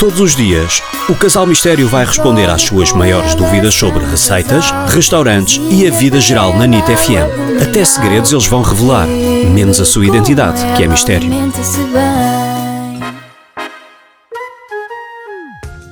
Todos 0.00 0.18
os 0.18 0.34
dias, 0.34 0.80
o 1.10 1.14
Casal 1.14 1.46
Mistério 1.46 1.86
vai 1.86 2.06
responder 2.06 2.48
às 2.48 2.62
suas 2.62 2.90
maiores 2.90 3.34
dúvidas 3.34 3.74
sobre 3.74 4.02
receitas, 4.02 4.70
restaurantes 4.88 5.60
e 5.70 5.86
a 5.86 5.90
vida 5.90 6.18
geral 6.18 6.56
na 6.56 6.66
NIT 6.66 6.86
FM. 6.86 7.60
Até 7.62 7.84
segredos 7.84 8.32
eles 8.32 8.46
vão 8.46 8.62
revelar, 8.62 9.06
menos 9.06 9.78
a 9.78 9.84
sua 9.84 10.06
identidade, 10.06 10.58
que 10.74 10.84
é 10.84 10.88
mistério. 10.88 11.30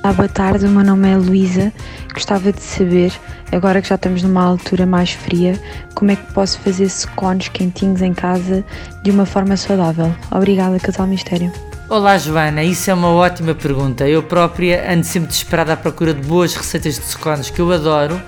Olá, 0.03 0.13
boa 0.13 0.27
tarde, 0.27 0.65
o 0.65 0.69
meu 0.69 0.83
nome 0.83 1.07
é 1.07 1.15
Luísa. 1.15 1.71
Gostava 2.11 2.51
de 2.51 2.63
saber, 2.63 3.13
agora 3.51 3.79
que 3.79 3.89
já 3.89 3.93
estamos 3.93 4.23
numa 4.23 4.43
altura 4.43 4.87
mais 4.87 5.11
fria, 5.11 5.53
como 5.93 6.09
é 6.09 6.15
que 6.15 6.33
posso 6.33 6.59
fazer 6.61 6.89
scones 6.89 7.49
quentinhos 7.49 8.01
em 8.01 8.15
casa 8.15 8.65
de 9.03 9.11
uma 9.11 9.27
forma 9.27 9.55
saudável. 9.55 10.11
Obrigada, 10.31 10.79
Casal 10.79 11.05
Mistério. 11.05 11.53
Olá 11.89 12.19
Joana, 12.19 12.63
isso 12.63 12.91
é 12.91 12.93
uma 12.93 13.09
ótima 13.09 13.55
pergunta. 13.55 14.07
Eu 14.07 14.21
própria 14.21 14.93
ando 14.93 15.03
sempre 15.03 15.27
desesperada 15.29 15.73
à 15.73 15.75
procura 15.75 16.13
de 16.13 16.21
boas 16.21 16.53
receitas 16.53 16.99
de 16.99 17.05
scones 17.07 17.49
que 17.49 17.59
eu 17.59 17.71
adoro, 17.71 18.21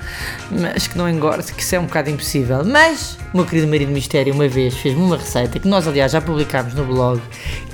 mas 0.50 0.88
que 0.88 0.98
não 0.98 1.08
engordo, 1.08 1.44
que 1.44 1.62
isso 1.62 1.76
é 1.76 1.80
um 1.80 1.86
bocado 1.86 2.10
impossível. 2.10 2.66
Mas 2.66 3.20
o 3.32 3.38
meu 3.38 3.46
querido 3.46 3.68
marido 3.68 3.92
Mistério 3.92 4.34
uma 4.34 4.48
vez 4.48 4.74
fez-me 4.74 5.04
uma 5.04 5.16
receita 5.16 5.60
que 5.60 5.68
nós 5.68 5.88
aliás 5.88 6.12
já 6.12 6.20
publicámos 6.20 6.74
no 6.74 6.84
blog, 6.86 7.22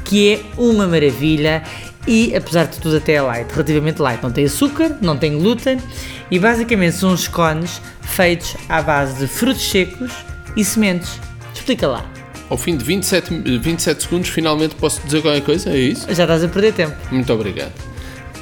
que 0.04 0.34
é 0.34 0.42
uma 0.62 0.86
maravilha 0.86 1.64
e 2.06 2.36
apesar 2.36 2.66
de 2.66 2.80
tudo 2.80 2.98
até 2.98 3.14
é 3.14 3.22
light, 3.22 3.50
relativamente 3.50 4.02
light. 4.02 4.22
Não 4.22 4.32
tem 4.32 4.44
açúcar, 4.44 4.98
não 5.02 5.18
tem 5.18 5.38
glúten 5.40 5.78
e 6.30 6.38
basicamente 6.38 6.98
são 6.98 7.12
uns 7.12 7.30
cones 7.30 7.82
feitos 8.02 8.58
à 8.68 8.82
base 8.82 9.20
de 9.20 9.28
frutos 9.28 9.62
secos 9.62 10.12
e 10.54 10.66
sementes. 10.66 11.18
Explica 11.54 11.88
lá. 11.88 12.06
Ao 12.50 12.58
fim 12.58 12.78
de 12.78 12.84
27, 12.84 13.60
27 13.60 14.04
segundos, 14.04 14.30
finalmente 14.30 14.76
posso 14.76 15.02
dizer 15.06 15.22
qualquer 15.22 15.42
coisa? 15.42 15.70
É 15.70 15.78
isso? 15.78 16.06
Já 16.14 16.24
estás 16.24 16.44
a 16.44 16.48
perder 16.48 16.74
tempo. 16.74 16.96
Muito 17.12 17.32
obrigado. 17.34 17.74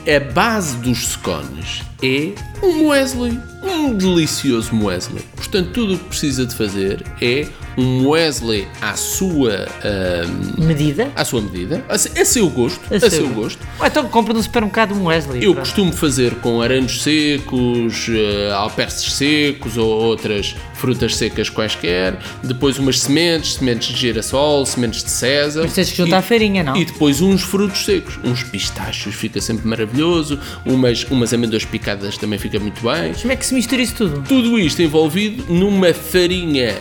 A 0.07 0.33
base 0.33 0.77
dos 0.77 1.07
scones 1.13 1.81
é 2.03 2.33
um 2.61 2.83
muesli, 2.83 3.39
um 3.63 3.97
delicioso 3.97 4.75
muesli. 4.75 5.21
Portanto, 5.35 5.71
tudo 5.71 5.95
o 5.95 5.97
que 5.97 6.03
precisa 6.05 6.45
de 6.45 6.53
fazer 6.53 7.03
é 7.19 7.47
um 7.77 8.01
muesli 8.01 8.67
à 8.81 8.95
sua 8.95 9.67
ahm, 9.83 10.63
Medida? 10.65 11.09
à 11.15 11.25
sua 11.25 11.41
medida, 11.41 11.83
a, 11.89 11.93
a 11.95 11.97
seu 12.25 12.49
gosto, 12.49 12.79
a, 12.91 12.95
A 12.95 12.99
seu, 12.99 13.09
seu 13.11 13.29
gosto. 13.29 13.59
Ou 13.79 13.85
então 13.85 14.07
compra 14.07 14.33
no 14.33 14.41
supermercado 14.41 14.93
um 14.93 15.05
Wesley. 15.05 15.43
Eu 15.43 15.53
pronto. 15.53 15.65
costumo 15.65 15.91
fazer 15.93 16.35
com 16.35 16.61
aranjos 16.61 17.01
secos, 17.03 18.07
eh, 18.09 18.51
alperces 18.53 19.13
secos 19.13 19.77
ou 19.77 19.87
outras 19.89 20.55
frutas 20.73 21.15
secas 21.15 21.49
quaisquer, 21.49 22.17
depois 22.43 22.77
umas 22.79 22.99
sementes, 23.01 23.55
sementes 23.55 23.89
de 23.89 23.99
girassol, 23.99 24.65
sementes 24.65 25.03
de 25.03 25.09
césar. 25.11 25.63
Mas 25.63 25.73
tens 25.73 25.91
que 25.91 25.97
juntar 25.97 26.17
E- 26.17 26.19
a 26.19 26.21
farinha, 26.21 26.63
não? 26.63 26.75
E 26.75 26.85
depois 26.85 27.21
uns 27.21 27.41
frutos 27.41 27.83
secos, 27.85 28.19
uns 28.23 28.43
pistachos, 28.43 29.13
fica 29.15 29.41
sempre 29.41 29.67
maravilhoso, 29.67 30.39
umas, 30.65 31.03
umas 31.05 31.33
amêndoas 31.33 31.65
picadas 31.65 32.17
também 32.17 32.39
fica 32.39 32.59
muito 32.59 32.81
bem. 32.81 33.13
Como 33.13 33.31
é 33.31 33.35
que 33.35 33.45
se 33.45 33.53
mistura 33.53 33.81
isso 33.81 33.95
tudo? 33.95 34.21
Tudo 34.27 34.59
isto 34.59 34.81
envolvido 34.81 35.43
numa 35.53 35.93
farinha 35.93 36.75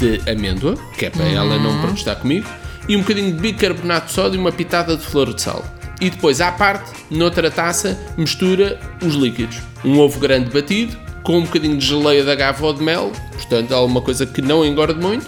de 0.00 0.20
amêndoa, 0.30 0.74
que 0.96 1.06
é 1.06 1.10
para 1.10 1.26
ela 1.26 1.58
não 1.58 1.70
Uhum. 1.72 1.80
protestar 1.82 2.16
comigo, 2.16 2.46
e 2.88 2.96
um 2.96 3.00
bocadinho 3.00 3.32
de 3.32 3.38
bicarbonato 3.38 4.06
de 4.06 4.12
sódio 4.12 4.36
e 4.36 4.40
uma 4.40 4.50
pitada 4.50 4.96
de 4.96 5.04
flor 5.04 5.32
de 5.34 5.42
sal. 5.42 5.64
E 6.00 6.08
depois, 6.08 6.40
à 6.40 6.50
parte, 6.50 6.90
noutra 7.10 7.50
taça, 7.50 7.98
mistura 8.16 8.80
os 9.04 9.14
líquidos. 9.14 9.58
Um 9.84 9.98
ovo 9.98 10.18
grande 10.18 10.50
batido, 10.50 10.96
com 11.22 11.38
um 11.38 11.42
bocadinho 11.42 11.76
de 11.76 11.84
geleia 11.86 12.24
de 12.24 12.30
agave 12.30 12.64
ou 12.64 12.72
de 12.72 12.82
mel, 12.82 13.12
portanto, 13.32 13.72
alguma 13.74 14.00
coisa 14.00 14.24
que 14.24 14.40
não 14.40 14.64
engorde 14.64 14.98
muito, 14.98 15.26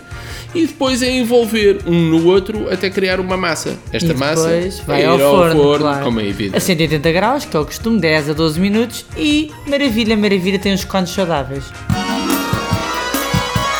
e 0.55 0.67
depois 0.67 1.03
é 1.03 1.11
envolver 1.11 1.81
um 1.86 1.92
no 2.09 2.27
outro 2.27 2.70
até 2.73 2.89
criar 2.91 3.20
uma 3.20 3.36
massa. 3.36 3.77
Esta 3.92 4.12
massa 4.14 4.48
depois 4.48 4.81
vai 4.81 5.03
é 5.03 5.07
ao 5.07 5.19
ir 5.19 5.23
ao 5.23 5.31
forno, 5.36 5.62
forno, 5.62 5.84
claro. 5.84 6.05
como 6.05 6.20
é 6.20 6.27
evidente. 6.27 6.57
A 6.57 6.61
180 6.61 7.12
graus, 7.12 7.45
que 7.45 7.57
é 7.57 7.61
o 7.61 7.64
costume, 7.64 8.01
10 8.01 8.31
a 8.31 8.33
12 8.33 8.61
minutos 8.61 9.05
e 9.17 9.51
maravilha, 9.67 10.17
maravilha, 10.17 10.59
tem 10.59 10.73
uns 10.73 10.84
cones 10.84 11.11
saudáveis. 11.11 11.64